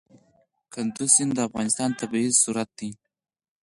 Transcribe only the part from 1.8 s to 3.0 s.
طبعي ثروت دی.